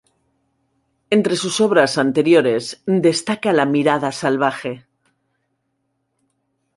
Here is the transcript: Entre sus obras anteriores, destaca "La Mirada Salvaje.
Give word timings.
Entre 1.11 1.35
sus 1.35 1.61
obras 1.61 1.99
anteriores, 1.99 2.81
destaca 2.87 3.53
"La 3.53 3.67
Mirada 3.67 4.11
Salvaje. 4.11 4.87